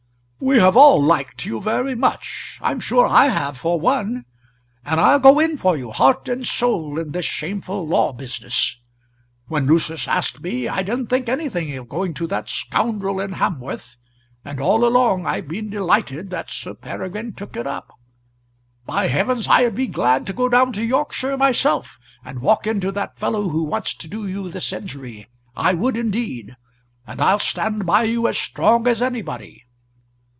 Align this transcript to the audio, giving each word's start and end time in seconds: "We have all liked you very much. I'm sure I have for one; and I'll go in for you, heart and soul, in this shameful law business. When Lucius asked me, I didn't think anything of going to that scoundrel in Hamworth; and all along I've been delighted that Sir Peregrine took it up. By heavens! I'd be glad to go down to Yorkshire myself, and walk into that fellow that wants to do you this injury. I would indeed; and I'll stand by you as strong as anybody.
"We 0.43 0.57
have 0.57 0.75
all 0.75 0.99
liked 1.01 1.45
you 1.45 1.61
very 1.61 1.93
much. 1.93 2.57
I'm 2.63 2.79
sure 2.79 3.05
I 3.05 3.27
have 3.27 3.59
for 3.59 3.79
one; 3.79 4.25
and 4.83 4.99
I'll 4.99 5.19
go 5.19 5.39
in 5.39 5.55
for 5.55 5.77
you, 5.77 5.91
heart 5.91 6.27
and 6.27 6.43
soul, 6.47 6.97
in 6.97 7.11
this 7.11 7.25
shameful 7.25 7.87
law 7.87 8.11
business. 8.11 8.77
When 9.45 9.67
Lucius 9.67 10.07
asked 10.07 10.41
me, 10.41 10.67
I 10.67 10.81
didn't 10.81 11.07
think 11.07 11.29
anything 11.29 11.71
of 11.77 11.87
going 11.87 12.15
to 12.15 12.25
that 12.25 12.49
scoundrel 12.49 13.19
in 13.19 13.33
Hamworth; 13.33 13.97
and 14.43 14.59
all 14.59 14.83
along 14.83 15.27
I've 15.27 15.47
been 15.47 15.69
delighted 15.69 16.31
that 16.31 16.49
Sir 16.49 16.73
Peregrine 16.73 17.33
took 17.33 17.55
it 17.55 17.67
up. 17.67 17.91
By 18.87 19.09
heavens! 19.09 19.47
I'd 19.47 19.75
be 19.75 19.85
glad 19.85 20.25
to 20.25 20.33
go 20.33 20.49
down 20.49 20.73
to 20.73 20.83
Yorkshire 20.83 21.37
myself, 21.37 21.99
and 22.25 22.39
walk 22.39 22.65
into 22.65 22.91
that 22.93 23.15
fellow 23.19 23.43
that 23.47 23.55
wants 23.55 23.93
to 23.93 24.07
do 24.07 24.25
you 24.25 24.49
this 24.49 24.73
injury. 24.73 25.27
I 25.55 25.75
would 25.75 25.95
indeed; 25.95 26.57
and 27.05 27.21
I'll 27.21 27.39
stand 27.39 27.85
by 27.85 28.05
you 28.05 28.27
as 28.27 28.39
strong 28.39 28.87
as 28.87 29.03
anybody. 29.03 29.65